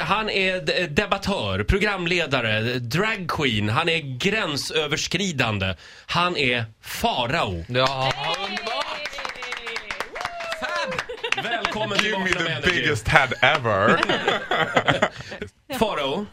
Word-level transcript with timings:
Han 0.00 0.30
är 0.30 0.86
debattör, 0.88 1.64
programledare, 1.64 2.60
dragqueen, 2.78 3.68
han 3.68 3.88
är 3.88 4.18
gränsöverskridande. 4.18 5.74
Han 6.06 6.36
är 6.36 6.64
farao. 6.82 7.64
Ja, 7.68 8.12
Välkommen 11.42 11.98
till 11.98 12.06
Give 12.06 12.18
me 12.18 12.30
the 12.32 12.48
Energy. 12.52 12.70
biggest 12.70 13.08
head 13.08 13.28
ever. 13.42 14.00
Farao, 15.78 16.26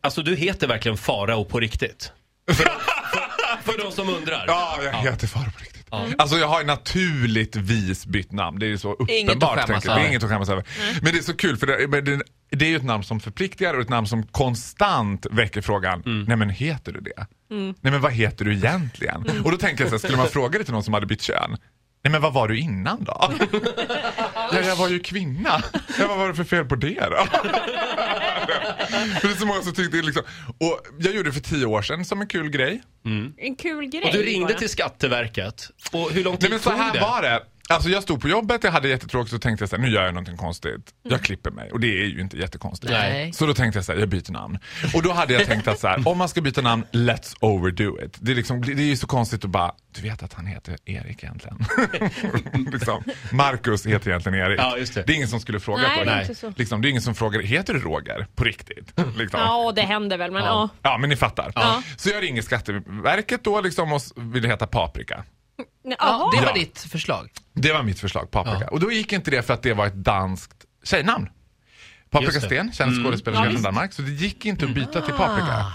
alltså 0.00 0.22
du 0.22 0.36
heter 0.36 0.66
verkligen 0.66 0.96
farao 0.98 1.44
på 1.44 1.60
riktigt. 1.60 2.12
För, 2.48 2.54
för, 2.54 3.72
för 3.72 3.78
de 3.84 3.92
som 3.92 4.08
undrar. 4.08 4.44
ja, 4.46 4.78
jag 4.82 4.92
heter 4.92 5.26
Farao 5.26 5.50
på 5.50 5.58
riktigt. 5.60 5.86
Alltså 6.18 6.36
jag 6.38 6.46
har 6.48 6.64
naturligtvis 6.64 8.06
bytt 8.06 8.32
namn. 8.32 8.58
Det 8.58 8.66
är 8.66 8.68
ju 8.68 8.78
så 8.78 9.06
Inget 9.08 9.30
att 9.30 9.36
uppenbart. 9.36 9.66
skämmas 9.66 9.86
över. 9.86 10.06
inget 10.08 10.22
att 10.22 10.30
skämmas 10.30 10.48
över. 10.48 10.64
Men 11.02 11.12
det 11.12 11.18
är 11.18 11.22
så 11.22 11.36
kul 11.36 11.56
för 11.56 11.66
det, 11.66 11.88
men 11.88 12.04
det, 12.04 12.20
det 12.56 12.64
är 12.64 12.68
ju 12.68 12.76
ett 12.76 12.84
namn 12.84 13.04
som 13.04 13.20
förpliktigar 13.20 13.74
och 13.74 13.80
ett 13.80 13.88
namn 13.88 14.06
som 14.06 14.22
konstant 14.26 15.26
väcker 15.30 15.60
frågan, 15.60 16.02
nej 16.28 16.36
men 16.36 16.50
heter 16.50 16.92
du 16.92 17.00
det? 17.00 17.26
Nej 17.50 17.74
men 17.92 18.00
vad 18.00 18.12
heter 18.12 18.44
du 18.44 18.54
egentligen? 18.54 19.40
Och 19.44 19.50
då 19.50 19.56
tänker 19.56 19.84
jag 19.84 19.88
så 19.90 19.94
här, 19.94 19.98
skulle 19.98 20.16
man 20.16 20.28
fråga 20.28 20.58
det 20.58 20.64
till 20.64 20.72
någon 20.74 20.84
som 20.84 20.94
hade 20.94 21.06
bytt 21.06 21.22
kön? 21.22 21.56
Nej 22.04 22.12
men 22.12 22.20
vad 22.22 22.32
var 22.32 22.48
du 22.48 22.58
innan 22.58 23.04
då? 23.04 23.32
ja, 24.34 24.60
jag 24.60 24.76
var 24.76 24.88
ju 24.88 24.98
kvinna. 25.00 25.62
Ja, 25.98 26.08
vad 26.08 26.18
var 26.18 26.28
det 26.28 26.34
för 26.34 26.44
fel 26.44 26.64
på 26.64 26.74
det 26.76 27.00
då? 27.10 27.26
För 29.20 29.28
det 29.28 29.34
är 29.34 29.38
så 29.38 29.46
många 29.46 29.62
som 29.62 29.72
tyckte 29.74 29.96
liksom. 29.96 30.22
Och 30.58 30.80
jag 30.98 31.14
gjorde 31.14 31.28
det 31.28 31.32
för 31.32 31.40
tio 31.40 31.66
år 31.66 31.82
sedan 31.82 32.04
som 32.04 32.20
en 32.20 32.26
kul 32.26 32.50
grej. 32.50 32.82
En 33.36 33.56
kul 33.56 33.86
grej 33.86 34.02
Och 34.04 34.12
du 34.12 34.22
ringde 34.22 34.46
bara. 34.52 34.58
till 34.58 34.68
Skatteverket. 34.68 35.70
Och 35.92 36.10
hur 36.10 36.24
lång 36.24 36.36
tid 36.36 36.42
Nej 36.42 36.50
men 36.50 36.60
så 36.60 36.70
tog 36.70 36.78
här 36.78 36.92
det? 36.92 37.00
var 37.00 37.22
det. 37.22 37.40
Alltså 37.74 37.88
jag 37.88 38.02
stod 38.02 38.20
på 38.20 38.28
jobbet, 38.28 38.64
jag 38.64 38.72
hade 38.72 38.88
jättetråkigt 38.88 39.34
och 39.34 39.42
tänkte 39.42 39.62
jag 39.62 39.68
så 39.70 39.76
här, 39.76 39.82
nu 39.82 39.90
gör 39.90 40.04
jag 40.04 40.14
någonting 40.14 40.36
konstigt. 40.36 40.72
Mm. 40.74 40.82
Jag 41.02 41.22
klipper 41.22 41.50
mig 41.50 41.70
och 41.70 41.80
det 41.80 41.86
är 41.86 42.04
ju 42.06 42.20
inte 42.20 42.36
jättekonstigt. 42.36 42.92
Nej. 42.92 43.32
Så 43.32 43.46
då 43.46 43.54
tänkte 43.54 43.78
jag 43.78 43.84
så 43.84 43.92
här, 43.92 43.98
jag 43.98 44.08
byter 44.08 44.32
namn. 44.32 44.58
Och 44.94 45.02
då 45.02 45.12
hade 45.12 45.32
jag 45.34 45.46
tänkt 45.46 45.68
att 45.68 45.78
så 45.78 45.88
här, 45.88 46.08
om 46.08 46.18
man 46.18 46.28
ska 46.28 46.40
byta 46.40 46.60
namn, 46.60 46.84
let's 46.92 47.34
overdo 47.40 48.04
it. 48.04 48.16
Det 48.20 48.32
är, 48.32 48.36
liksom, 48.36 48.60
det 48.62 48.72
är 48.72 48.76
ju 48.76 48.96
så 48.96 49.06
konstigt 49.06 49.44
att 49.44 49.50
bara, 49.50 49.72
du 49.94 50.02
vet 50.02 50.22
att 50.22 50.32
han 50.32 50.46
heter 50.46 50.76
Erik 50.84 51.22
egentligen. 51.24 51.58
liksom, 52.72 53.02
Marcus 53.32 53.86
heter 53.86 54.10
egentligen 54.10 54.38
Erik. 54.38 54.60
Ja, 54.60 54.76
just 54.78 54.94
det. 54.94 55.08
är 55.08 55.14
ingen 55.14 55.28
som 55.28 55.40
skulle 55.40 55.60
fråga 55.60 55.82
Nej, 55.82 55.98
på 55.98 56.04
det 56.04 56.10
är 56.10 56.16
det. 56.16 56.22
inte 56.22 56.34
så. 56.34 56.52
Liksom, 56.56 56.82
det 56.82 56.88
är 56.88 56.90
ingen 56.90 57.02
som 57.02 57.14
frågar, 57.14 57.40
heter 57.40 57.74
du 57.74 57.80
Roger? 57.80 58.26
På 58.34 58.44
riktigt. 58.44 58.92
Liksom. 59.16 59.40
Ja, 59.40 59.72
det 59.76 59.82
händer 59.82 60.18
väl, 60.18 60.30
men 60.30 60.44
ja. 60.44 60.68
Ja, 60.82 60.98
men 60.98 61.10
ni 61.10 61.16
fattar. 61.16 61.52
Ja. 61.54 61.82
Så 61.96 62.08
jag 62.08 62.22
ringer 62.22 62.42
Skatteverket 62.42 63.44
då 63.44 63.60
liksom 63.60 63.92
och 63.92 64.02
vill 64.16 64.44
heta 64.44 64.66
Paprika. 64.66 65.24
Ja, 65.82 66.30
det 66.34 66.40
var 66.40 66.46
Ja. 66.46 66.52
ditt 66.54 66.78
förslag. 66.78 67.30
Det 67.52 67.72
var 67.72 67.82
mitt 67.82 68.00
förslag, 68.00 68.30
Paprika. 68.30 68.68
Och 68.68 68.80
då 68.80 68.92
gick 68.92 69.12
inte 69.12 69.30
det 69.30 69.42
för 69.42 69.54
att 69.54 69.62
det 69.62 69.72
var 69.74 69.86
ett 69.86 69.94
danskt 69.94 70.64
tjejnamn. 70.84 71.28
Paprika. 72.10 72.40
Sten, 72.40 72.72
känd 72.72 73.04
skådespelerska 73.04 73.50
från 73.50 73.62
Danmark. 73.62 73.92
Så 73.92 74.02
det 74.02 74.10
gick 74.10 74.46
inte 74.46 74.64
att 74.64 74.74
byta 74.74 75.00
till 75.00 75.14
Paprika. 75.14 75.72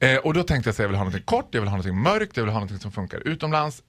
Eh, 0.00 0.16
och 0.16 0.34
då 0.34 0.42
tänkte 0.42 0.68
jag 0.68 0.72
att 0.72 0.78
jag 0.78 0.88
vill 0.88 0.96
ha 0.96 1.04
något 1.04 1.26
kort, 1.26 1.48
jag 1.50 1.60
vill 1.60 1.70
ha 1.70 1.76
något 1.76 1.94
mörkt, 1.94 2.36
jag 2.36 2.44
vill 2.44 2.52
ha 2.52 2.60
något 2.60 2.82
som 2.82 2.92
funkar 2.92 3.18
utomlands. 3.28 3.82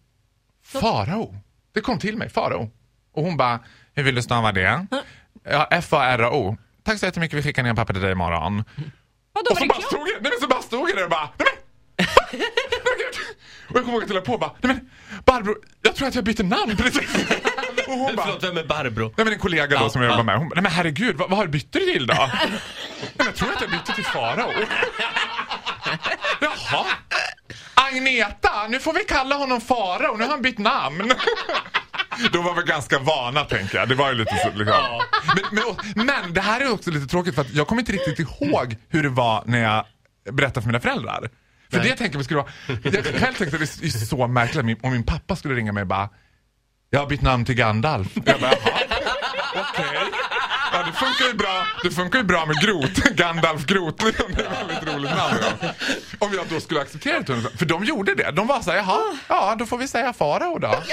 Farao. 0.65 1.35
Det 1.73 1.81
kom 1.81 1.99
till 1.99 2.17
mig, 2.17 2.29
Farao. 2.29 2.69
Och 3.13 3.23
hon 3.23 3.37
bara, 3.37 3.59
hur 3.93 4.03
vill 4.03 4.15
du 4.15 4.21
stava 4.21 4.51
det? 4.51 4.87
Ja, 5.43 5.67
F-A-R-A-O. 5.71 6.57
Tack 6.83 6.99
så 6.99 7.05
jättemycket, 7.05 7.37
vi 7.37 7.43
skickar 7.43 7.63
ner 7.63 7.69
en 7.69 7.75
papper 7.75 7.93
till 7.93 8.01
dig 8.03 8.11
imorgon. 8.11 8.63
Vadå, 9.33 9.49
Och 9.51 9.55
var 9.55 9.55
så 9.55 9.61
det 9.61 9.67
bara 9.67 9.81
stod 9.81 9.99
jag, 9.99 10.21
nej 10.21 10.31
men 10.31 10.39
så 10.41 10.47
bara 10.47 10.61
stod 10.61 10.89
jag 10.89 10.97
där 10.97 11.03
och 11.03 11.09
bara, 11.09 11.29
nej 11.37 11.47
men! 11.97 12.07
Och 13.69 13.75
jag 13.75 13.83
kommer 13.83 13.93
ihåg 13.93 14.03
att 14.03 14.09
jag 14.09 14.15
la 14.15 14.21
på 14.21 14.33
och 14.33 14.39
bara, 14.39 14.51
nej 14.61 14.75
men 14.75 14.89
Barbro, 15.27 15.55
jag 15.81 15.95
tror 15.95 16.07
att 16.07 16.15
jag 16.15 16.23
byter 16.23 16.43
namn 16.43 16.75
precis. 16.77 17.15
och 17.87 17.93
hon 17.93 18.15
bara, 18.15 18.25
Förlåt, 18.25 18.43
vem 18.43 18.57
är 18.57 18.63
Barbro? 18.63 19.03
nej 19.17 19.25
men 19.25 19.33
en 19.33 19.39
kollega 19.39 19.77
då 19.77 19.85
Ja, 19.85 19.89
som 19.89 20.01
jag 20.01 20.09
ja. 20.09 20.13
jobbar 20.13 20.23
med, 20.23 20.37
hon 20.37 20.49
bara, 20.49 20.55
nej 20.55 20.63
men 20.63 20.71
herregud, 20.71 21.15
vad, 21.15 21.29
vad 21.29 21.37
har 21.37 21.45
du 21.45 21.51
bytt 21.51 21.71
dig 21.71 21.93
till 21.93 22.07
då? 22.07 22.13
nej 22.43 22.59
men 23.17 23.25
jag 23.25 23.35
tror 23.35 23.49
att 23.53 23.61
jag 23.61 23.71
bytte 23.71 23.93
till 23.95 24.05
Farao. 24.05 24.51
Jaha. 26.41 26.85
Agneta, 27.73 28.67
nu 28.69 28.79
får 28.79 28.93
vi 28.93 29.03
kalla 29.03 29.35
honom 29.35 29.61
Farao, 29.61 30.17
nu 30.17 30.23
har 30.23 30.31
han 30.31 30.41
bytt 30.41 30.57
namn. 30.57 31.11
De 32.31 32.43
var 32.43 32.53
väl 32.53 32.63
ganska 32.65 32.99
vana 32.99 33.43
tänker 33.43 33.77
jag. 33.77 33.89
Det 33.89 33.95
var 33.95 34.09
ju 34.09 34.15
lite 34.17 34.35
så 34.37 34.57
liksom. 34.57 35.01
men, 35.51 35.63
men, 35.95 36.05
men 36.05 36.33
det 36.33 36.41
här 36.41 36.61
är 36.61 36.71
också 36.71 36.91
lite 36.91 37.07
tråkigt 37.07 37.35
för 37.35 37.41
att 37.41 37.53
jag 37.53 37.67
kommer 37.67 37.81
inte 37.81 37.91
riktigt 37.91 38.19
ihåg 38.19 38.75
hur 38.89 39.03
det 39.03 39.09
var 39.09 39.43
när 39.45 39.59
jag 39.63 39.85
berättade 40.33 40.61
för 40.61 40.67
mina 40.67 40.79
föräldrar. 40.79 41.29
För 41.71 41.79
det 41.79 41.87
jag 41.87 41.97
tänker 41.97 42.17
vi 42.17 42.23
skulle 42.23 42.39
vara, 42.39 42.51
jag 42.83 43.05
själv 43.05 43.33
tänkte 43.33 43.45
att 43.45 43.51
det 43.51 43.85
är 43.85 44.05
så 44.05 44.27
märkligt 44.27 44.79
om 44.83 44.91
min 44.91 45.03
pappa 45.03 45.35
skulle 45.35 45.55
ringa 45.55 45.71
mig 45.71 45.81
och 45.81 45.87
bara 45.87 46.09
Jag 46.89 46.99
har 46.99 47.07
bytt 47.07 47.21
namn 47.21 47.45
till 47.45 47.55
Gandalf. 47.55 48.07
Jag 48.25 48.39
bara, 48.39 48.51
okej. 49.55 49.99
Ja, 50.73 50.83
det 50.85 50.91
funkar 50.91 51.25
ju 51.25 51.33
bra. 51.33 51.67
Det 51.83 51.91
funkar 51.91 52.19
ju 52.19 52.25
bra 52.25 52.45
med 52.45 52.61
Grot. 52.61 52.95
Gandalf 53.15 53.65
Grot. 53.65 53.97
Det 53.97 54.05
är 54.05 54.09
ett 54.09 54.69
väldigt 54.69 54.93
roligt 54.93 55.11
namn. 55.11 55.37
Ja. 55.61 55.69
Om 56.19 56.33
jag 56.33 56.45
då 56.49 56.59
skulle 56.59 56.81
acceptera 56.81 57.19
det. 57.19 57.57
För 57.57 57.65
de 57.65 57.83
gjorde 57.83 58.15
det. 58.15 58.31
De 58.31 58.47
var 58.47 58.61
så 58.61 58.71
här, 58.71 58.77
jaha, 58.77 59.17
ja 59.27 59.55
då 59.59 59.65
får 59.65 59.77
vi 59.77 59.87
säga 59.87 60.13
farao 60.13 60.59
då. 60.59 60.83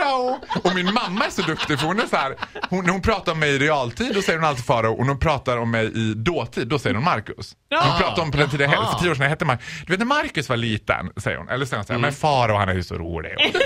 Farao! 0.00 0.40
Och 0.64 0.74
min 0.74 0.94
mamma 0.94 1.24
är 1.26 1.30
så 1.30 1.42
duktig 1.42 1.78
för 1.78 1.86
hon 1.86 2.00
är 2.00 2.06
så 2.06 2.16
här, 2.16 2.36
hon, 2.70 2.84
när 2.84 2.92
hon 2.92 3.02
pratar 3.02 3.32
om 3.32 3.38
mig 3.38 3.50
i 3.50 3.58
realtid 3.58 4.14
då 4.14 4.22
säger 4.22 4.38
hon 4.38 4.48
alltid 4.48 4.64
farao 4.64 4.92
och 4.92 5.00
när 5.00 5.08
hon 5.08 5.18
pratar 5.18 5.56
om 5.56 5.70
mig 5.70 5.92
i 5.94 6.14
dåtid 6.14 6.68
då 6.68 6.78
säger 6.78 6.94
hon 6.94 7.04
Marcus. 7.04 7.56
Hon 7.70 7.98
pratar 7.98 8.22
om 8.22 8.30
på 8.30 8.36
den 8.36 8.50
tiden 8.50 8.70
jag 8.70 8.92
för 8.92 8.98
tio 8.98 9.10
år 9.10 9.14
sedan 9.14 9.22
jag 9.22 9.30
hette 9.30 9.44
Marcus. 9.44 9.66
Du 9.86 9.92
vet 9.92 9.98
när 9.98 10.06
Marcus 10.06 10.48
var 10.48 10.56
liten 10.56 11.10
säger 11.16 11.38
hon, 11.38 11.48
eller 11.48 11.66
säger 11.66 11.76
hon 11.78 11.86
så 11.86 11.92
här, 11.92 12.00
men 12.00 12.12
farao 12.12 12.56
han 12.56 12.68
är 12.68 12.74
ju 12.74 12.82
så 12.82 12.94
rolig. 12.94 13.30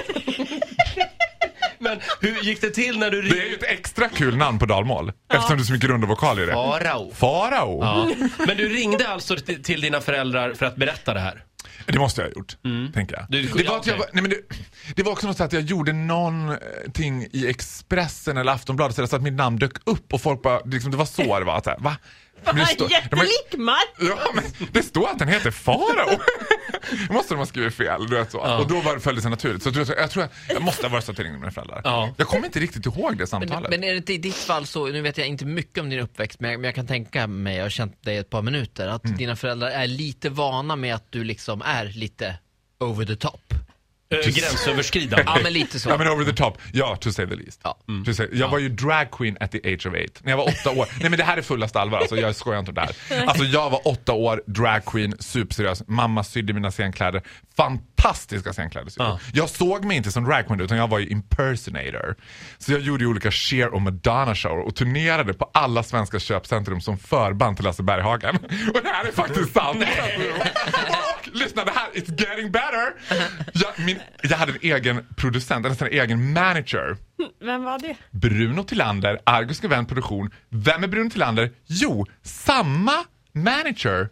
Men 1.78 2.00
hur 2.20 2.42
gick 2.42 2.60
det 2.60 2.70
till 2.70 2.98
när 2.98 3.10
du 3.10 3.22
Det 3.22 3.40
är 3.40 3.46
ju 3.46 3.54
ett 3.54 3.62
extra 3.62 4.08
kul 4.08 4.36
namn 4.36 4.58
på 4.58 4.66
dalmål 4.66 5.12
eftersom 5.32 5.56
det 5.56 5.62
är 5.62 5.64
så 5.64 5.72
mycket 5.72 5.90
runda 5.90 6.06
vokaler 6.06 6.42
i 6.42 6.46
det. 6.46 6.52
Farao. 6.52 7.12
Farao. 7.14 7.78
Ja. 7.82 8.26
Men 8.46 8.56
du 8.56 8.68
ringde 8.68 9.08
alltså 9.08 9.36
till 9.36 9.80
dina 9.80 10.00
föräldrar 10.00 10.54
för 10.54 10.66
att 10.66 10.76
berätta 10.76 11.14
det 11.14 11.20
här? 11.20 11.42
Det 11.86 11.98
måste 11.98 12.20
jag 12.20 12.28
ha 12.28 12.34
gjort, 12.34 12.56
tänker 12.94 13.16
jag. 13.16 13.26
Du- 13.28 13.42
det, 13.42 13.52
var 13.54 13.62
ja, 13.62 13.76
att 13.80 13.86
jag 13.86 13.96
var, 13.96 14.06
nej 14.12 14.22
men 14.22 14.30
det, 14.30 14.36
det 14.96 15.02
var 15.02 15.12
också 15.12 15.26
något 15.26 15.36
så 15.36 15.44
att 15.44 15.52
jag 15.52 15.62
gjorde 15.62 15.92
någonting 15.92 17.26
i 17.32 17.46
Expressen 17.48 18.36
eller 18.36 18.52
Aftonbladet 18.52 19.10
så 19.10 19.16
att 19.16 19.22
mitt 19.22 19.32
namn 19.34 19.56
dök 19.58 19.72
upp 19.84 20.12
och 20.12 20.20
folk 20.20 20.42
bara, 20.42 20.60
liksom, 20.64 20.90
det 20.90 20.96
var 20.96 21.04
så 21.04 21.38
det 21.38 21.44
var. 21.44 21.60
Så 21.64 21.70
här, 21.70 21.78
va? 21.78 21.96
Det 22.44 22.50
har- 22.50 22.90
Jättelik 22.90 23.54
Mats! 23.56 23.84
Ja, 24.00 24.18
men 24.34 24.44
det 24.72 24.82
står 24.82 25.08
att 25.08 25.18
den 25.18 25.28
heter 25.28 25.50
Farao. 25.50 26.18
Måste 27.10 27.34
de 27.34 27.38
ha 27.38 27.46
skrivit 27.46 27.74
fel. 27.74 28.06
Du 28.06 28.16
vet 28.16 28.30
så. 28.30 28.38
Ja. 28.44 28.58
Och 28.58 28.68
då 28.68 28.80
var, 28.80 28.98
följde 28.98 29.18
det 29.18 29.22
sig 29.22 29.30
naturligt. 29.30 29.62
Så 29.62 29.68
jag 29.68 29.86
tror, 29.86 29.98
jag, 29.98 30.10
tror 30.10 30.28
jag, 30.48 30.56
jag 30.56 30.62
måste 30.62 30.86
ha 30.86 30.92
varit 30.92 31.08
jag 31.08 31.24
ringde 31.24 31.38
mina 31.38 31.50
föräldrar. 31.50 31.80
Ja. 31.84 32.14
Jag 32.16 32.26
kommer 32.26 32.46
inte 32.46 32.60
riktigt 32.60 32.86
ihåg 32.86 33.12
det 33.12 33.18
Men, 33.18 33.26
samtalet. 33.26 33.70
men 33.70 33.84
är 33.84 33.94
det 34.00 34.12
i 34.12 34.18
ditt 34.18 34.34
fall 34.34 34.66
så, 34.66 34.86
nu 34.86 35.00
vet 35.02 35.18
jag 35.18 35.26
inte 35.26 35.44
mycket 35.44 35.78
om 35.78 35.90
din 35.90 36.00
uppväxt, 36.00 36.40
men 36.40 36.50
jag, 36.50 36.60
men 36.60 36.64
jag 36.68 36.74
kan 36.74 36.86
tänka 36.86 37.26
mig, 37.26 37.56
jag 37.56 37.64
har 37.64 37.70
känt 37.70 38.02
dig 38.04 38.16
ett 38.16 38.30
par 38.30 38.42
minuter, 38.42 38.88
att 38.88 39.04
Mm. 39.04 39.16
dina 39.16 39.36
föräldrar 39.36 39.68
är 39.70 39.86
lite 39.86 40.30
vana 40.30 40.76
med 40.76 40.94
att 40.94 41.06
du 41.12 41.24
liksom 41.24 41.62
är 41.62 41.84
lite 41.84 42.34
over 42.80 43.04
the 43.06 43.16
top. 43.16 43.53
Äh, 44.14 44.30
gränsöverskridande? 44.30 45.24
Ja 45.26 45.38
men 45.42 45.52
lite 45.52 45.80
så. 45.80 45.88
Ja 45.90 45.98
men 45.98 46.08
over 46.08 46.24
the 46.24 46.32
top, 46.32 46.58
ja 46.72 46.96
to 46.96 47.12
say 47.12 47.26
the 47.26 47.34
least. 47.36 47.60
Ja. 47.64 47.78
To 48.06 48.14
say, 48.14 48.28
jag 48.32 48.48
var 48.48 48.58
ju 48.58 48.68
drag 48.68 49.10
queen 49.10 49.36
at 49.40 49.50
the 49.52 49.58
age 49.74 49.86
of 49.86 49.94
eight. 49.94 50.20
När 50.24 50.32
jag 50.32 50.36
var 50.36 50.48
åtta 50.48 50.70
år. 50.70 50.88
Nej 51.00 51.10
men 51.10 51.18
det 51.18 51.24
här 51.24 51.36
är 51.36 51.42
fullaste 51.42 51.80
allvar, 51.80 51.98
alltså, 51.98 52.16
jag 52.16 52.36
skojar 52.36 52.58
inte 52.58 52.70
om 52.70 52.74
det 52.74 52.80
här. 52.80 53.26
Alltså 53.26 53.44
jag 53.44 53.70
var 53.70 53.88
åtta 53.88 54.12
år, 54.12 54.42
drag 54.46 54.84
queen, 54.84 55.14
superseriös. 55.18 55.82
Mamma 55.88 56.24
sydde 56.24 56.52
mina 56.52 56.70
scenkläder. 56.70 57.22
Fantastiska 57.56 58.52
scenkläder 58.52 58.90
sydde. 58.90 59.04
Ja. 59.04 59.18
Jag 59.32 59.48
såg 59.48 59.84
mig 59.84 59.96
inte 59.96 60.12
som 60.12 60.24
drag 60.24 60.46
queen 60.46 60.60
utan 60.60 60.78
jag 60.78 60.88
var 60.88 60.98
ju 60.98 61.06
impersonator. 61.08 62.14
Så 62.58 62.72
jag 62.72 62.80
gjorde 62.80 63.04
ju 63.04 63.10
olika 63.10 63.30
Cher 63.30 63.74
och 63.74 63.82
Madonna 63.82 64.34
shower 64.34 64.66
och 64.66 64.74
turnerade 64.74 65.34
på 65.34 65.50
alla 65.54 65.82
svenska 65.82 66.18
köpcentrum 66.20 66.80
som 66.80 66.98
förband 66.98 67.56
till 67.56 67.64
Lasse 67.64 67.82
Berghagen. 67.82 68.36
Och 68.74 68.80
det 68.82 68.88
här 68.88 69.04
är 69.04 69.12
faktiskt 69.12 69.52
sant. 69.54 69.84
Lyssna, 71.34 71.64
det 71.64 71.70
här, 71.70 71.90
it's 71.94 72.20
getting 72.20 72.50
better. 72.50 72.94
Jag, 73.52 73.86
min, 73.86 74.00
jag 74.22 74.36
hade 74.36 74.52
en 74.52 74.58
egen 74.62 75.06
producent, 75.16 75.66
nästan 75.66 75.88
en 75.88 75.94
egen 76.00 76.32
manager. 76.32 76.96
Vem 77.40 77.64
var 77.64 77.78
det? 77.78 77.96
Bruno 78.10 78.64
Tillander, 78.64 79.20
Argus 79.24 79.64
Event 79.64 79.88
Produktion. 79.88 80.30
Vem 80.48 80.84
är 80.84 80.88
Bruno 80.88 81.10
Tillander? 81.10 81.50
Jo, 81.66 82.06
samma 82.22 83.04
manager 83.32 84.08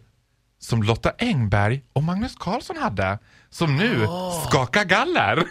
som 0.59 0.83
Lotta 0.83 1.11
Engberg 1.17 1.83
och 1.93 2.03
Magnus 2.03 2.35
Carlsson 2.39 2.77
hade. 2.77 3.19
Som 3.49 3.77
nu 3.77 4.07
skakar 4.47 4.85
galler. 4.85 5.43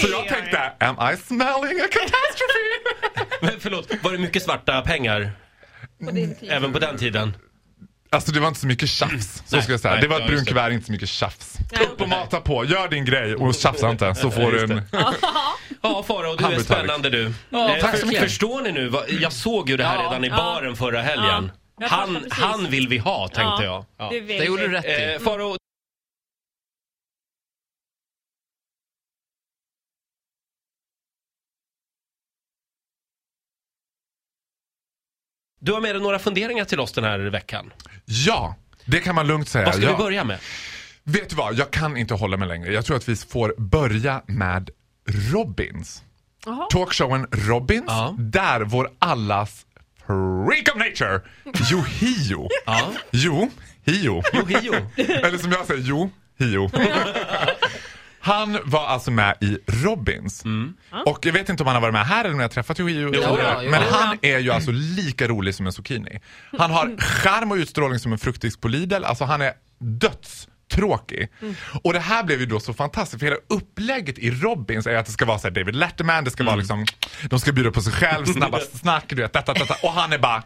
Så 0.00 0.08
jag 0.08 0.28
tänkte, 0.28 0.72
am 0.80 1.12
I 1.12 1.16
smelling 1.16 1.80
a 1.80 1.88
catastrophe? 1.90 3.36
Men 3.42 3.60
förlåt, 3.60 3.92
var 4.02 4.12
det 4.12 4.18
mycket 4.18 4.42
svarta 4.42 4.82
pengar 4.82 5.32
På 6.00 6.10
även 6.46 6.72
på 6.72 6.78
den 6.78 6.96
tiden? 6.98 7.36
Alltså 8.10 8.32
det 8.32 8.40
var 8.40 8.48
inte 8.48 8.60
så 8.60 8.66
mycket 8.66 8.88
tjafs, 8.88 9.34
så 9.46 9.56
Nej, 9.56 9.62
ska 9.62 9.72
jag 9.72 9.80
säga. 9.80 9.92
nej, 9.94 10.02
det 10.02 10.08
var 10.08 10.16
ett 10.16 10.20
just 10.22 10.30
det. 10.30 10.34
brunkuvert, 10.36 10.70
inte 10.72 10.86
så 10.86 10.92
mycket 10.92 11.08
tjafs. 11.08 11.58
Nej. 11.72 11.86
Upp 11.86 12.00
och 12.00 12.08
mata 12.08 12.40
på, 12.40 12.64
gör 12.64 12.88
din 12.88 13.04
grej 13.04 13.34
och 13.34 13.54
tjafsa 13.54 13.90
inte 13.90 14.14
så 14.14 14.30
får 14.30 14.52
du 14.52 14.62
en... 14.64 14.82
Ja, 15.82 16.02
Farao, 16.08 16.36
du 16.36 16.44
är 16.44 16.48
Hamburgertallrik. 16.48 16.66
spännande 16.66 17.10
du. 17.10 17.32
Ja, 17.50 17.76
Eh, 17.76 17.80
tack 17.80 17.98
så 17.98 18.06
mycket. 18.06 18.22
Förstår 18.22 18.62
ni 18.62 18.72
nu? 18.72 18.92
Jag 19.20 19.32
såg 19.32 19.70
ju 19.70 19.76
det 19.76 19.84
här 19.84 19.98
redan 19.98 20.24
i 20.24 20.30
baren 20.30 20.76
förra 20.76 21.02
helgen. 21.02 21.52
Han, 21.82 22.24
han 22.30 22.70
vill 22.70 22.88
vi 22.88 22.98
ha, 22.98 23.28
tänkte 23.28 23.64
jag. 23.64 23.84
Ja. 23.98 24.08
Det, 24.10 24.44
gjorde 24.44 24.62
du 24.68 24.72
rätt 24.74 24.84
i. 24.84 25.24
du 35.66 35.72
har 35.72 35.80
med 35.80 35.94
dig 35.94 36.02
några 36.02 36.18
funderingar 36.18 36.64
till 36.64 36.80
oss 36.80 36.92
den 36.92 37.04
här 37.04 37.18
veckan. 37.18 37.72
Ja, 38.04 38.54
det 38.84 39.00
kan 39.00 39.14
man 39.14 39.26
lugnt 39.26 39.48
säga. 39.48 39.64
Vad 39.64 39.74
ska 39.74 39.84
ja. 39.84 39.90
vi 39.96 39.96
börja 40.04 40.24
med? 40.24 40.38
Vet 41.04 41.30
du 41.30 41.36
vad, 41.36 41.54
jag 41.54 41.70
kan 41.70 41.96
inte 41.96 42.14
hålla 42.14 42.36
mig 42.36 42.48
längre. 42.48 42.72
Jag 42.72 42.84
tror 42.84 42.96
att 42.96 43.08
vi 43.08 43.16
får 43.16 43.54
börja 43.58 44.22
med 44.26 44.70
Robins. 45.32 46.02
Talkshowen 46.70 47.26
Robins, 47.32 47.84
Ja. 47.86 48.14
där 48.18 48.60
vår 48.60 48.90
allas 48.98 49.66
freak 50.06 50.68
of 50.74 50.78
nature, 50.78 51.20
Yohio. 51.72 52.48
Ja. 52.66 52.92
Jo, 53.10 53.50
Hio. 53.84 54.22
Yohio. 54.34 54.74
Eller 54.96 55.38
som 55.38 55.52
jag 55.52 55.66
säger, 55.66 55.82
Jo, 55.84 56.10
Hio. 56.38 56.70
Han 58.26 58.58
var 58.64 58.86
alltså 58.86 59.10
med 59.10 59.36
i 59.40 59.58
Robins. 59.66 60.44
Och 61.06 61.26
jag 61.26 61.32
vet 61.32 61.48
inte 61.48 61.62
om 61.62 61.66
han 61.66 61.76
har 61.76 61.80
varit 61.80 61.92
med 61.92 62.06
här 62.06 62.24
eller 62.24 62.34
om 62.34 62.40
jag 62.40 62.48
har 62.48 62.52
träffat 62.52 62.80
Yohio. 62.80 63.10
Jo. 63.14 63.38
Men 63.70 63.82
han 63.82 64.18
är 64.22 64.38
ju 64.38 64.50
alltså 64.50 64.70
lika 64.70 65.28
rolig 65.28 65.54
som 65.54 65.66
en 65.66 65.72
zucchini. 65.72 66.20
Han 66.58 66.70
har 66.70 66.96
charm 67.00 67.50
och 67.50 67.56
utstrålning 67.56 67.98
som 67.98 68.12
en 68.12 68.18
fruktdisk 68.18 68.60
på 68.60 68.68
Lidl. 68.68 69.04
Alltså 69.04 69.24
han 69.24 69.42
är 69.42 69.52
dödstråkig. 69.78 71.28
Och 71.82 71.92
det 71.92 72.00
här 72.00 72.24
blev 72.24 72.40
ju 72.40 72.46
då 72.46 72.60
så 72.60 72.74
fantastiskt 72.74 73.20
för 73.20 73.26
hela 73.26 73.38
upplägget 73.48 74.18
i 74.18 74.30
Robins 74.30 74.86
är 74.86 74.96
att 74.96 75.06
det 75.06 75.12
ska 75.12 75.24
vara 75.24 75.38
så 75.38 75.46
här 75.48 75.54
David 75.54 75.76
Letterman, 75.76 76.24
det 76.24 76.30
ska 76.30 76.44
vara 76.44 76.56
liksom, 76.56 76.86
de 77.30 77.40
ska 77.40 77.52
bjuda 77.52 77.70
på 77.70 77.80
sig 77.80 77.92
själv, 77.92 78.24
snabba 78.36 78.60
snack, 78.60 79.04
du 79.08 79.16
vet, 79.16 79.32
detta, 79.32 79.52
detta. 79.52 79.74
Och 79.82 79.92
han 79.92 80.12
är 80.12 80.18
bara 80.18 80.42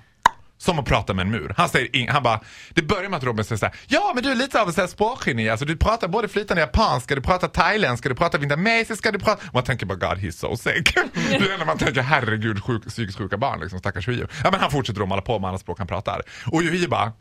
som 0.60 0.78
att 0.78 0.84
prata 0.84 1.14
med 1.14 1.22
en 1.22 1.30
mur. 1.30 1.54
Han 1.56 1.68
säger 1.68 1.88
ing- 1.88 2.10
han 2.10 2.22
bara, 2.22 2.40
det 2.70 2.82
börjar 2.82 3.08
med 3.10 3.16
att 3.16 3.24
Robin 3.24 3.44
säger 3.44 3.58
såhär, 3.58 3.74
ja 3.88 4.12
men 4.14 4.24
du 4.24 4.30
är 4.30 4.34
lite 4.34 4.62
av 4.62 4.76
här 4.76 4.86
språkgeni, 4.86 5.48
alltså 5.48 5.66
du 5.66 5.76
pratar 5.76 6.08
både 6.08 6.28
flytande 6.28 6.60
japanska, 6.60 7.14
du 7.14 7.20
pratar 7.20 7.48
thailändska, 7.48 8.08
du 8.08 8.14
pratar 8.14 8.38
vietnamesiska, 8.38 9.12
du 9.12 9.18
pratar... 9.18 9.50
Man 9.52 9.64
tänker 9.64 9.86
bara 9.86 9.98
God 9.98 10.18
he's 10.18 10.30
so 10.30 10.56
sick. 10.56 10.94
det 11.14 11.34
är 11.34 11.58
när 11.58 11.66
man 11.66 11.78
tänker 11.78 12.02
herregud 12.02 12.64
sjuk, 12.64 12.86
psykiskt 12.88 13.18
sjuka 13.18 13.36
barn 13.36 13.60
liksom, 13.60 13.78
stackars 13.78 14.08
Yuhio. 14.08 14.28
Ja 14.44 14.50
men 14.50 14.60
han 14.60 14.70
fortsätter 14.70 15.18
att 15.18 15.24
på 15.24 15.38
med 15.38 15.48
alla 15.48 15.58
språk 15.58 15.78
han 15.78 15.86
pratar. 15.86 16.22
Och 16.46 16.62
Yuhio 16.62 16.88
bara, 16.88 17.12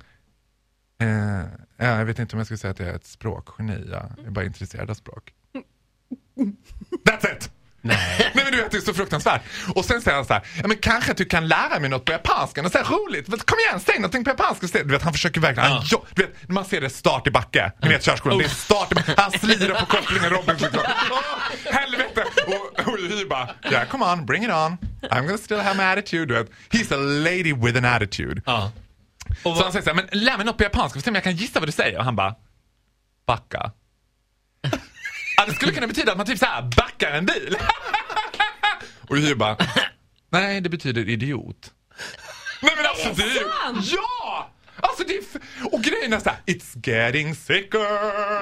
eh, 1.02 1.48
ja, 1.78 1.98
jag 1.98 2.06
vet 2.06 2.20
inte 2.20 2.36
om 2.36 2.38
jag 2.40 2.48
ska 2.48 2.58
säga 2.58 2.72
att 2.72 2.80
jag 2.80 2.90
är 2.90 2.96
ett 2.96 3.06
språkgeni, 3.06 3.88
jag 3.92 4.28
är 4.28 4.32
bara 4.32 4.46
intresserad 4.46 4.90
av 4.90 4.94
språk. 4.94 5.34
That's 7.06 7.36
it! 7.36 7.52
Nej. 7.82 8.32
Nej 8.36 8.44
men 8.44 8.52
du 8.52 8.58
vet 8.58 8.72
det 8.72 8.78
är 8.78 8.82
så 8.82 8.94
fruktansvärt. 8.94 9.42
Och 9.76 9.86
sen 9.86 10.02
säger 10.02 10.16
han 10.16 10.26
så 10.26 10.34
här, 10.34 10.44
ja 10.62 10.68
men 10.68 10.78
kanske 10.78 11.12
att 11.12 11.18
du 11.18 11.26
kan 11.26 11.48
lära 11.48 11.80
mig 11.80 11.90
något 11.90 12.06
på 12.06 12.12
japanska, 12.12 12.62
något 12.62 12.72
så 12.72 12.78
här 12.78 12.86
roligt. 12.86 13.28
Men 13.28 13.40
Kom 13.40 13.58
igen, 13.60 13.80
säg 13.80 13.96
någonting 13.96 14.24
på 14.24 14.30
japanska 14.30 14.66
istället. 14.66 14.88
Du 14.88 14.94
vet 14.94 15.04
han 15.04 15.14
försöker 15.14 15.42
verkligen, 15.42 15.72
han, 15.72 15.82
jo, 15.86 16.06
du 16.16 16.22
vet, 16.22 16.50
man 16.50 16.66
ser 16.66 16.82
det 16.82 16.90
start 16.90 17.28
i 17.28 17.32
backe, 17.32 17.72
ni 17.82 17.90
vet 17.90 18.04
körskolan, 18.04 18.38
det 18.38 18.44
är 18.46 18.50
start 18.50 18.92
i 18.92 18.96
backe. 18.96 19.14
Han 19.18 19.32
slirar 19.32 19.80
på 19.80 19.86
kopplingen, 19.86 20.30
Robin 20.30 20.56
liksom. 20.58 20.80
Åh, 21.12 21.20
helvete! 21.74 22.24
Och, 22.48 22.88
och 22.88 22.98
vi 23.00 23.26
bara, 23.26 23.50
yeah 23.72 23.88
come 23.88 24.06
on, 24.06 24.26
bring 24.26 24.44
it 24.44 24.50
on. 24.50 24.78
I'm 25.02 25.26
gonna 25.26 25.38
still 25.38 25.60
have 25.60 25.78
my 25.78 25.84
attitude. 25.84 26.26
Du 26.26 26.34
vet. 26.34 26.50
He's 26.70 26.94
a 26.94 26.98
lady 26.98 27.54
with 27.54 27.78
an 27.78 27.86
attitude. 27.86 28.42
Ja. 28.46 28.72
Så 29.44 29.64
han 29.64 29.72
säger 29.72 29.84
så 29.84 29.90
här, 29.90 29.96
men 29.96 30.08
lär 30.12 30.38
mig 30.38 30.46
något 30.46 30.58
på 30.58 30.64
japanska, 30.64 31.00
för 31.00 31.04
se 31.04 31.10
om 31.10 31.16
jag 31.16 31.24
kan 31.24 31.36
gissa 31.36 31.60
vad 31.60 31.68
du 31.68 31.72
säger. 31.72 31.98
Och 31.98 32.06
han 32.06 32.16
bara, 32.16 32.36
backa. 33.28 33.72
Ja, 35.40 35.46
det 35.48 35.54
skulle 35.56 35.72
kunna 35.72 35.88
betyda 35.88 36.12
att 36.12 36.18
man 36.18 36.26
typ 36.28 36.40
så 36.40 36.46
här 36.46 36.62
backar 36.62 37.12
en 37.12 37.26
bil. 37.26 37.58
och 39.10 39.18
vi 39.18 39.36
bara, 39.36 39.58
nej 40.30 40.62
det 40.62 40.70
betyder 40.70 41.10
idiot. 41.10 41.74
nej 42.62 42.72
men 42.78 42.86
alltså 42.86 43.14
det 43.24 43.24
är 43.30 43.34
ju, 43.34 43.42
ja! 43.96 44.50
Alltså 44.82 45.04
det 45.08 45.14
är, 45.14 45.24
och 45.74 45.82
grejen 45.84 46.14
är 46.14 46.20
så 46.20 46.30
här, 46.30 46.40
it's 46.46 46.90
getting 46.90 47.36
sicker. 47.36 47.80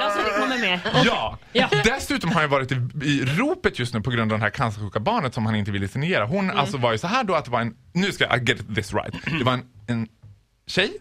Alltså 0.02 0.20
det 0.24 0.40
kommer 0.40 0.58
med. 0.60 0.80
Ja. 1.06 1.38
Ja. 1.54 1.70
Dessutom 1.84 2.32
har 2.32 2.42
jag 2.42 2.48
varit 2.48 2.72
i, 2.72 2.76
i 3.04 3.26
ropet 3.26 3.80
just 3.80 3.94
nu 3.94 4.02
på 4.02 4.10
grund 4.12 4.32
av 4.34 4.40
det 4.40 4.44
här 4.44 4.52
cancersjuka 4.52 5.00
barnet 5.00 5.34
som 5.34 5.46
han 5.46 5.56
inte 5.56 5.72
ville 5.72 5.88
signera. 5.88 6.26
Hon 6.26 6.46
Mm. 6.46 6.58
alltså 6.58 6.78
var 6.78 6.92
ju 6.92 6.98
så 6.98 7.08
här 7.08 7.24
då 7.24 7.36
att 7.36 7.46
det 7.46 7.52
var 7.52 7.62
en, 7.62 7.76
nu 7.94 8.12
ska 8.12 8.24
jag 8.24 8.42
I 8.42 8.52
get 8.52 8.76
this 8.76 8.94
right. 8.94 9.14
Det 9.40 9.44
var 9.44 9.54
en, 9.54 9.64
en 9.88 10.08
tjej 10.68 10.92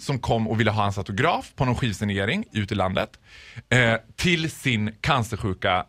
som 0.00 0.18
kom 0.18 0.48
och 0.48 0.60
ville 0.60 0.70
ha 0.70 0.82
hans 0.82 0.98
autograf 0.98 1.52
på 1.56 1.64
någon 1.64 1.74
skivsignering 1.76 2.44
ute 2.52 2.74
i 2.74 2.76
landet. 2.76 3.10
Eh, 3.68 3.94
till 4.16 4.50
sin 4.50 4.92
cancersjuka 5.00 5.84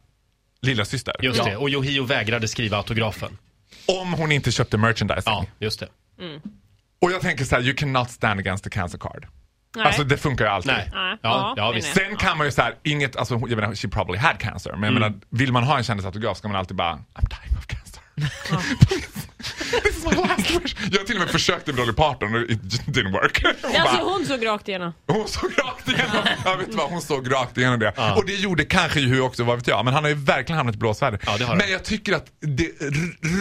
lilla 0.61 0.85
syster. 0.85 1.15
Just 1.19 1.43
det, 1.43 1.57
och 1.57 1.69
Yohio 1.69 2.03
vägrade 2.03 2.47
skriva 2.47 2.77
autografen. 2.77 3.37
Om 4.01 4.13
hon 4.13 4.31
inte 4.31 4.51
köpte 4.51 4.77
merchandising. 4.77 5.23
Ja, 5.33 5.45
just 5.59 5.79
det. 5.79 5.87
Och 7.01 7.11
jag 7.11 7.21
tänker 7.21 7.45
så 7.45 7.55
här, 7.55 7.63
you 7.63 7.73
cannot 7.75 8.09
stand 8.11 8.39
against 8.39 8.63
the 8.63 8.69
cancer 8.69 8.97
card. 8.97 9.27
Nej. 9.75 9.85
Alltså 9.85 10.03
det 10.03 10.17
funkar 10.17 10.45
ju 10.45 10.51
alltid. 10.51 10.71
Nej. 10.71 10.89
Ja, 10.93 11.17
ja, 11.21 11.53
Ja, 11.57 11.71
visst. 11.71 11.93
Sen 11.95 12.15
kan 12.15 12.37
man 12.37 12.47
ju 12.47 12.51
så 12.51 12.61
här, 12.61 12.75
inget, 12.83 13.15
alltså 13.15 13.33
jag 13.33 13.49
menar, 13.55 13.75
she 13.75 13.87
probably 13.87 14.17
had 14.17 14.39
cancer. 14.39 14.71
Men 14.71 14.81
jag 14.83 14.89
Mm. 14.89 15.01
menar, 15.01 15.15
vill 15.29 15.51
man 15.51 15.63
ha 15.63 15.77
en 15.77 15.83
kändisautograf 15.83 16.37
ska 16.37 16.47
man 16.47 16.57
alltid 16.57 16.77
bara, 16.77 16.93
I'm 16.93 17.27
dying 17.29 17.57
of 17.57 17.65
cancer. 17.67 18.01
This 19.83 19.97
is 19.97 20.05
my 20.05 20.11
last 20.15 20.51
wish. 20.65 20.75
Jag 20.91 20.99
har 20.99 21.05
till 21.05 21.15
och 21.15 21.19
med 21.21 21.29
försökt 21.29 21.67
med 21.67 21.75
Dolly 21.75 21.93
Parton 21.93 22.35
och 22.35 22.41
it 22.41 22.61
didn't 22.87 23.11
work. 23.11 23.43
Hon, 23.43 23.75
Alltså 23.75 23.97
bara, 23.97 24.13
hon 24.13 24.25
såg 24.25 24.45
rakt 24.45 24.67
igenom. 24.67 24.93
hon 25.07 25.27
såg 25.27 25.51
rakt 25.57 25.87
igenom, 25.87 26.23
jag 26.45 26.57
vet 26.57 26.73
vad, 26.73 26.89
hon 26.89 27.01
såg 27.01 27.33
rakt 27.33 27.57
igenom 27.57 27.79
det. 27.79 27.93
Och 28.15 28.25
det 28.25 28.33
gjorde 28.35 28.65
kanske 28.65 28.99
ju 28.99 29.21
också, 29.21 29.43
vad 29.43 29.57
vet 29.57 29.67
jag. 29.67 29.85
Men 29.85 29.93
han 29.93 30.03
har 30.03 30.09
ju 30.09 30.15
verkligen 30.15 30.57
hamnat 30.57 30.75
i 30.75 30.77
blåsväder. 30.77 31.19
Ja, 31.39 31.55
men 31.55 31.71
jag 31.71 31.83
tycker 31.83 32.13
att 32.13 32.25
det 32.39 32.71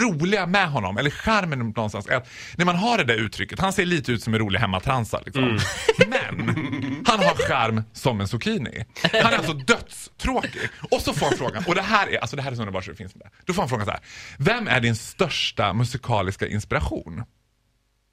roliga 0.01 0.45
med 0.45 0.69
honom, 0.69 0.97
eller 0.97 1.09
charmen 1.09 1.59
någonstans, 1.59 2.07
är 2.07 2.15
att 2.15 2.27
när 2.55 2.65
man 2.65 2.75
har 2.75 2.97
det 2.97 3.03
där 3.03 3.15
uttrycket, 3.15 3.59
han 3.59 3.73
ser 3.73 3.85
lite 3.85 4.11
ut 4.11 4.23
som 4.23 4.33
en 4.33 4.39
rolig 4.39 4.59
hemmatransa 4.59 5.21
liksom. 5.25 5.43
Mm. 5.43 5.59
Men 6.07 6.66
han 7.07 7.19
har 7.19 7.35
charm 7.47 7.83
som 7.93 8.21
en 8.21 8.27
zucchini. 8.27 8.85
Han 9.01 9.33
är 9.33 9.37
alltså 9.37 9.53
dödstråkig. 9.53 10.69
Och 10.91 11.01
så 11.01 11.13
får 11.13 11.25
han 11.25 11.37
frågan, 11.37 11.63
och 11.67 11.75
det 11.75 11.81
här 11.81 12.07
är, 12.13 12.17
alltså 12.19 12.35
det 12.35 12.41
här 12.41 12.51
är 12.51 12.55
så 12.55 12.61
underbart 12.61 12.85
så 12.85 12.91
det 12.91 12.97
finns 12.97 13.15
inte. 13.15 13.29
Då 13.45 13.53
får 13.53 13.61
han 13.61 13.69
frågan 13.69 13.85
så 13.85 13.91
här, 13.91 13.99
vem 14.37 14.67
är 14.67 14.79
din 14.79 14.95
största 14.95 15.73
musikaliska 15.73 16.47
inspiration? 16.47 17.23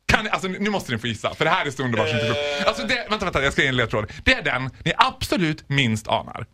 Kan, 0.07 0.29
alltså, 0.29 0.49
nu 0.49 0.71
måste 0.71 0.93
ni 0.93 0.99
få 0.99 1.07
gissa, 1.07 1.35
för 1.35 1.45
det 1.45 1.51
här 1.51 1.67
är 1.67 1.71
så 1.71 1.83
underbart. 1.83 2.09
som 2.09 2.19
inte 2.19 2.29
går. 2.29 2.69
Alltså 2.69 2.87
det, 2.87 3.07
vänta, 3.11 3.25
vänta, 3.27 3.43
jag 3.43 3.53
ska 3.53 3.63
ge 3.63 3.69
en 3.69 3.77
ledtråd. 3.77 4.13
Det 4.25 4.35
är 4.35 4.43
den 4.43 4.71
ni 4.85 4.93
absolut 4.97 5.69
minst 5.69 6.09
anar. 6.09 6.47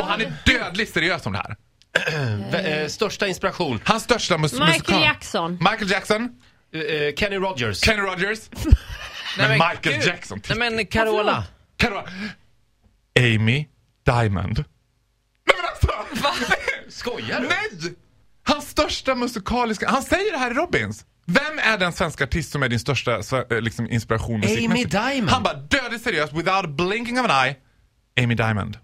Och 0.00 0.06
han 0.06 0.20
är 0.20 0.32
dödligt 0.46 0.92
seriös 0.94 1.26
om 1.26 1.32
det 1.32 1.38
här. 1.38 1.56
V- 2.50 2.58
eh, 2.82 2.88
största 2.88 3.26
inspiration, 3.28 3.80
Hans 3.84 4.02
största 4.02 4.34
mus- 4.38 4.52
Michael 4.52 4.68
musikal... 4.68 5.00
Jackson. 5.02 5.52
Michael 5.52 5.90
Jackson, 5.90 6.28
eh, 6.74 6.80
eh, 6.80 7.14
Kenny 7.14 7.36
Rogers. 7.36 7.80
Kenny 7.84 8.02
Rogers, 8.02 8.38
men 9.38 9.48
men 9.48 9.58
Michael 9.58 9.96
gud. 9.96 10.06
Jackson. 10.06 10.40
Nej 10.48 10.58
men 10.70 10.86
Carola. 10.86 11.44
Carola. 11.76 12.04
Amy 13.18 13.66
Diamond. 14.06 14.64
Nej 15.46 15.56
men 15.56 15.66
alltså! 15.70 15.92
Skojar 16.88 17.40
du? 17.40 17.46
Nej! 17.48 17.94
Hans 18.44 18.68
största 18.70 19.14
musikaliska... 19.14 19.88
Han 19.90 20.02
säger 20.02 20.32
det 20.32 20.38
här 20.38 20.50
i 20.50 20.54
Robins. 20.54 21.04
Vem 21.26 21.58
är 21.58 21.78
den 21.78 21.92
svenska 21.92 22.24
artist 22.24 22.52
som 22.52 22.62
är 22.62 22.68
din 22.68 22.80
största 22.80 23.18
eh, 23.50 23.60
liksom, 23.60 23.90
inspiration 23.90 24.40
musikmässigt? 24.40 24.90
Diamond. 24.90 25.30
Han 25.30 25.42
bara 25.42 25.54
dödligt 25.54 26.02
seriöst, 26.04 26.32
without 26.32 26.70
blinking 26.76 27.20
of 27.20 27.30
an 27.30 27.46
eye. 27.46 27.56
Amy 28.24 28.34
Diamond. 28.34 28.78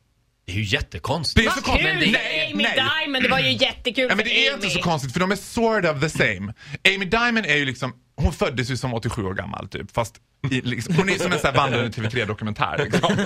Det 0.47 0.52
är 0.52 0.57
ju 0.57 0.62
Det 0.62 0.67
jättekonstigt. 0.69 1.47
är 1.47 1.50
så 1.52 1.62
konstigt. 1.62 1.87
Kul! 2.00 2.11
Nej, 2.12 2.50
Amy 2.52 2.62
nej. 2.62 2.75
Diamond, 3.00 3.23
det 3.25 3.28
var 3.28 3.38
ju 3.38 3.52
jättekul 3.52 4.07
Ja, 4.09 4.14
men 4.14 4.25
det 4.25 4.47
är 4.47 4.55
Amy. 4.55 4.64
inte 4.64 4.76
så 4.76 4.83
konstigt 4.83 5.12
för 5.12 5.21
de 5.21 5.33
är 5.33 5.37
sort 5.37 5.85
of 5.85 6.00
the 6.00 6.11
same. 6.11 6.52
Amy 6.95 7.05
Diamond 7.05 7.47
är 7.47 7.57
ju 7.57 7.64
liksom, 7.64 7.93
hon 8.18 8.32
föddes 8.32 8.70
ju 8.70 8.76
som 8.76 8.94
87 8.94 9.25
år 9.25 9.34
gammal 9.34 9.68
typ. 9.68 9.90
Fast 9.94 10.14
i, 10.50 10.60
liksom, 10.60 10.94
hon 10.96 11.08
är 11.08 11.18
som 11.18 11.32
en 11.32 11.38
sån 11.38 11.54
vandrande 11.54 11.88
TV3-dokumentär. 11.90 12.78
Liksom. 12.84 13.16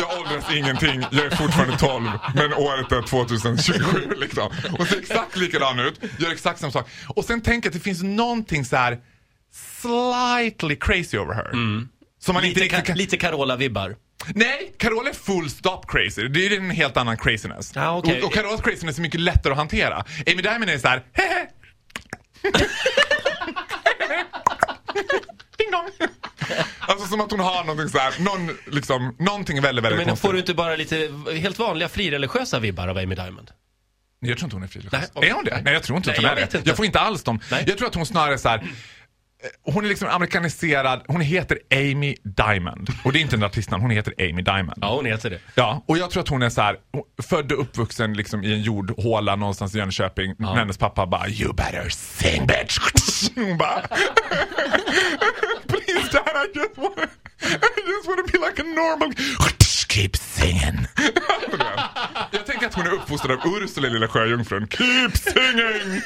Jag 0.00 0.18
åldras 0.20 0.44
ingenting, 0.56 1.04
jag 1.10 1.26
är 1.26 1.30
fortfarande 1.36 1.78
12, 1.78 2.10
men 2.34 2.54
året 2.54 2.92
är 2.92 3.02
2027. 3.02 4.14
Liksom. 4.16 4.50
Hon 4.78 4.86
ser 4.86 4.98
exakt 4.98 5.36
likadan 5.36 5.78
ut, 5.78 6.00
gör 6.18 6.32
exakt 6.32 6.60
samma 6.60 6.72
sak. 6.72 6.88
Och 7.08 7.24
sen 7.24 7.40
tänker 7.40 7.66
jag 7.66 7.70
att 7.70 7.74
det 7.74 7.84
finns 7.84 8.02
någonting 8.02 8.64
så 8.64 8.76
här 8.76 8.98
slightly 9.80 10.76
crazy 10.76 11.18
over 11.18 11.34
her. 11.34 11.50
Som 12.20 12.34
man 12.34 12.44
inte 12.44 12.60
Lite, 12.60 12.60
riktigt 12.60 12.78
ka- 12.80 12.86
kan... 12.86 12.96
lite 12.98 13.16
Carola-vibbar. 13.16 13.96
Nej, 14.34 14.74
Carola 14.78 15.10
är 15.10 15.14
full 15.14 15.50
stop 15.50 15.80
crazy. 15.88 16.28
Det 16.28 16.46
är 16.46 16.56
en 16.56 16.70
helt 16.70 16.96
annan 16.96 17.16
craziness. 17.16 17.72
Ja, 17.74 17.96
okej. 17.98 18.18
och, 18.22 18.26
och 18.28 18.34
Carolas 18.34 18.60
craziness 18.60 18.98
är 18.98 19.02
mycket 19.02 19.20
lättare 19.20 19.52
att 19.52 19.58
hantera. 19.58 20.04
Amy 20.26 20.42
Diamond 20.42 20.70
är 20.70 20.78
så 20.78 20.88
här, 20.88 21.02
hehe. 21.12 21.46
Ding 25.58 25.70
dong. 25.70 26.08
Alltså 26.78 27.06
som 27.06 27.20
att 27.20 27.30
hon 27.30 27.40
har 27.40 27.64
någonting 27.64 27.88
så 27.88 27.98
här, 27.98 28.14
någon, 28.18 28.56
liksom, 28.66 29.16
någonting 29.18 29.60
väldigt, 29.60 29.84
väldigt 29.84 29.98
Men 29.98 30.06
konstigt. 30.06 30.26
får 30.26 30.32
du 30.32 30.38
inte 30.38 30.54
bara 30.54 30.76
lite 30.76 31.10
helt 31.36 31.58
vanliga 31.58 31.88
frireligiösa 31.88 32.58
vibbar 32.58 32.88
av 32.88 32.98
Amy 32.98 33.14
Diamond? 33.14 33.50
Nej, 34.20 34.30
Jag 34.30 34.38
tror 34.38 34.46
inte 34.46 34.56
hon 34.56 34.62
är 34.62 34.66
frireligiös. 34.68 35.10
Är 35.14 35.32
hon 35.32 35.44
det? 35.44 35.60
Nej, 35.64 35.72
jag 35.74 35.82
tror 35.82 35.96
inte 35.96 36.08
Nej, 36.10 36.16
att 36.16 36.22
hon 36.22 36.24
jag 36.30 36.32
är 36.32 36.36
det. 36.52 36.56
inte. 36.58 36.68
Jag 36.70 36.76
får 36.76 36.86
inte 36.86 37.00
alls 37.00 37.22
dem. 37.22 37.40
Nej. 37.50 37.64
Jag 37.66 37.78
tror 37.78 37.88
att 37.88 37.94
hon 37.94 38.06
snarare 38.06 38.34
är 38.34 38.38
så 38.38 38.48
här. 38.48 38.64
Hon 39.62 39.84
är 39.84 39.88
liksom 39.88 40.08
amerikaniserad, 40.08 41.02
hon 41.06 41.20
heter 41.20 41.58
Amy 41.72 42.16
Diamond. 42.24 42.88
Och 43.04 43.12
det 43.12 43.18
är 43.18 43.20
inte 43.20 43.36
en 43.36 43.42
artistnamn, 43.42 43.82
hon 43.82 43.90
heter 43.90 44.14
Amy 44.18 44.42
Diamond. 44.42 44.78
Ja, 44.80 44.94
hon 44.94 45.06
heter 45.06 45.30
det. 45.30 45.38
Ja, 45.54 45.84
och 45.88 45.98
jag 45.98 46.10
tror 46.10 46.22
att 46.22 46.28
hon 46.28 46.42
är 46.42 46.50
så 46.50 46.60
här, 46.60 46.76
född 47.22 47.52
och 47.52 47.60
uppvuxen 47.60 48.14
liksom 48.14 48.44
i 48.44 48.52
en 48.52 48.62
jordhåla 48.62 49.36
någonstans 49.36 49.74
i 49.74 49.78
Jönköping. 49.78 50.34
Men 50.38 50.56
hennes 50.56 50.78
pappa 50.78 51.06
bara 51.06 51.28
“You 51.28 51.52
better 51.54 51.88
sing 51.88 52.46
bitch”. 52.46 52.78
Hon 53.34 53.58
bara 53.58 53.80
“Please 55.68 56.08
dad, 56.12 56.36
I 56.36 56.58
just 56.58 56.76
wanna, 56.76 57.08
I 57.42 57.80
just 57.92 58.08
wanna 58.08 58.22
be 58.32 58.38
like 58.38 58.58
a 58.62 58.64
normal...” 58.64 59.12
“Keep 59.88 60.16
singing”. 60.16 60.86
jag 62.30 62.46
tänker 62.46 62.66
att 62.66 62.74
hon 62.74 62.86
är 62.86 62.92
uppfostrad 62.92 63.40
av 63.40 63.46
Ursula, 63.62 63.88
lilla 63.88 64.08
sjöjungfrun. 64.08 64.68
“Keep 64.68 65.10
singing”. 65.16 66.02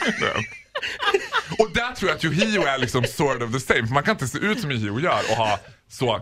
Och 1.59 1.71
där 1.75 1.93
tror 1.95 2.09
jag 2.11 2.17
att 2.17 2.25
Yohio 2.25 2.63
är 2.67 2.79
liksom 2.79 3.05
sort 3.05 3.43
of 3.43 3.53
the 3.53 3.61
same. 3.61 3.87
För 3.87 3.95
man 3.95 4.03
kan 4.03 4.13
inte 4.13 4.29
se 4.29 4.39
ut 4.39 4.61
som 4.61 4.71
Yohio 4.71 5.01
gör 5.01 5.21
och 5.31 5.37
ha 5.37 5.59
så 5.89 6.21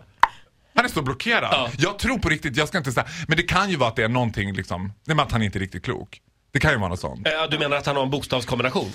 han 0.75 0.85
är 0.85 0.89
så 0.89 1.03
blockerad. 1.03 1.49
Ja. 1.53 1.71
Jag 1.79 1.99
tror 1.99 2.19
på 2.19 2.29
riktigt, 2.29 2.57
jag 2.57 2.69
ska 2.69 2.79
inte 2.79 2.93
säga, 2.93 3.07
men 3.29 3.37
det 3.37 3.43
kan 3.43 3.71
ju 3.71 3.77
vara 3.77 3.89
att 3.91 3.97
det 3.97 4.05
är 4.05 4.09
någonting 4.09 4.53
liksom, 4.55 4.83
nej 4.87 5.17
men 5.17 5.21
att 5.21 5.33
han 5.33 5.43
inte 5.43 5.59
är 5.59 5.61
riktigt 5.61 5.85
klok. 5.85 6.21
Det 6.53 6.61
kan 6.61 6.71
ju 6.73 6.79
vara 6.79 6.89
något 6.89 7.01
sånt. 7.01 7.27
Eh, 7.27 7.33
Du 7.51 7.59
menar 7.59 7.77
att 7.77 7.87
han 7.87 7.97
har 7.97 8.03
en 8.03 8.11
bokstavskombination? 8.11 8.91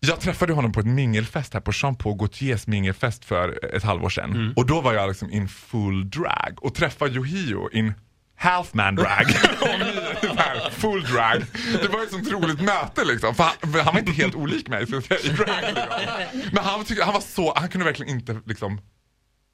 Jag 0.00 0.20
träffade 0.20 0.52
honom 0.52 0.72
på 0.72 0.80
ett 0.80 0.86
mingelfest 0.86 1.54
här 1.54 1.60
på 1.60 1.72
Jean 1.74 1.96
Paul 1.96 2.16
Gaultiers 2.16 2.66
mingelfest 2.66 3.24
för 3.24 3.74
ett 3.76 3.82
halvår 3.82 4.08
sedan. 4.08 4.52
Och 4.56 4.66
då 4.66 4.80
var 4.80 4.94
jag 4.94 5.08
liksom 5.08 5.30
in 5.30 5.48
full 5.48 6.10
drag 6.10 6.58
och 6.60 6.74
träffade 6.74 7.14
Yohio 7.14 7.70
in 7.72 7.94
half 8.36 8.74
man 8.74 8.94
drag. 8.94 9.26
Och 9.60 9.78
ni 9.78 9.92
så 10.28 10.34
här, 10.34 10.70
full 10.70 11.02
drag. 11.04 11.44
Det 11.82 11.88
var 11.88 12.02
ett 12.02 12.10
sånt 12.10 12.30
roligt 12.30 12.60
möte 12.60 13.04
liksom. 13.04 13.34
För 13.34 13.44
han, 13.44 13.72
för 13.72 13.78
han 13.80 13.94
var 13.94 14.00
inte 14.00 14.12
helt 14.12 14.34
olik 14.34 14.68
mig 14.68 14.86
så 14.86 14.96
att 14.96 15.04
säga, 15.04 15.20
i 15.20 15.28
drag. 15.28 15.62
Liksom. 15.62 16.50
Men 16.52 16.64
han, 16.64 16.84
tyckte, 16.84 17.04
han 17.04 17.14
var 17.14 17.20
så, 17.20 17.54
han 17.56 17.68
kunde 17.68 17.84
verkligen 17.84 18.14
inte 18.16 18.40
liksom 18.46 18.72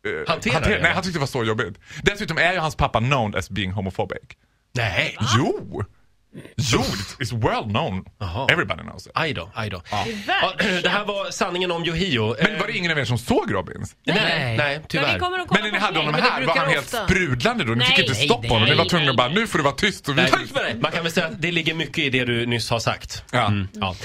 eh, 0.07 0.29
Hantera 0.33 0.61
det, 0.61 0.83
Nej, 0.83 0.93
han 0.93 1.03
tyckte 1.03 1.19
det 1.19 1.21
var 1.21 1.27
så 1.27 1.45
jobbigt. 1.45 1.79
Dessutom 2.03 2.39
är 2.39 2.53
ju 2.53 2.59
hans 2.59 2.77
pappa 2.77 2.99
known 2.99 3.35
as 3.35 3.51
being 3.51 3.73
homophobic. 3.73 4.19
Nej. 4.75 5.17
Jo! 5.37 5.59
Jo, 5.71 5.85
it's- 6.57 7.17
it's 7.21 7.33
well 7.33 7.63
known. 7.65 8.05
Jaha. 8.21 8.47
Everybody 8.53 8.83
knows 8.83 9.07
it. 9.07 9.13
Aj 9.15 9.33
då, 9.35 9.51
aj 9.55 9.71
då. 9.71 9.83
Ja, 9.91 10.05
det 10.83 10.89
här 10.89 11.05
var 11.05 11.31
sanningen 11.31 11.71
om 11.71 11.85
Yohio. 11.85 12.37
Men 12.43 12.59
var 12.59 12.67
det 12.67 12.73
ingen 12.77 12.91
av 12.93 12.99
er 12.99 13.05
som 13.05 13.19
såg 13.19 13.55
Robins? 13.55 13.97
Nej, 14.07 14.17
Nej. 14.23 14.57
nej, 14.57 14.79
Men 14.79 14.89
tyvärr. 14.89 15.15
vi 15.15 15.21
kommer 15.21 15.39
att 15.39 15.49
kolla 15.49 15.61
Men 15.63 15.71
när 15.73 15.79
ni 15.79 15.85
hade 15.85 15.99
honom 15.99 16.15
här, 16.15 16.43
var 16.47 16.57
han 16.57 16.69
helt 16.69 16.85
ofta. 16.85 17.05
sprudlande 17.07 17.65
då? 17.65 17.73
Ni 17.75 17.85
fick 17.85 17.97
Nej, 17.97 18.07
inte 18.07 18.19
nej, 18.19 18.29
stoppa 18.29 18.49
honom. 18.49 18.69
Ni 18.69 18.75
var 18.75 18.85
tvungna 18.85 19.11
att 19.11 19.17
bara, 19.17 19.29
nu 19.29 19.47
får 19.47 19.59
det 19.59 19.65
vara 19.65 19.75
tyst. 19.75 20.09
Och 20.09 20.19
vi... 20.19 20.23
Nej, 20.55 20.75
man 20.81 20.93
kan 20.93 21.03
väl 21.03 21.13
säga 21.13 21.27
att 21.27 21.43
det 21.43 21.53
ligger 21.53 21.75
mycket 21.75 21.99
i 21.99 22.11
det 22.11 22.25
du 22.25 22.47
nyss 22.47 22.71
har 22.71 22.79
sagt. 22.79 23.25
Ja. 23.33 23.47
Mm, 23.47 23.69
ja. 23.73 23.97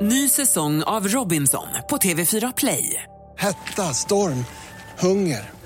Ny 0.00 0.28
säsong 0.28 0.82
av 0.82 1.08
Robinson 1.08 1.66
på 1.90 1.96
TV4 1.96 2.52
Play. 2.56 3.02
Hetta, 3.38 3.82
storm, 3.82 4.44
hunger. 4.98 5.50